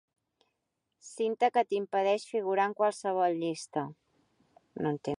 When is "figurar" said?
2.31-2.67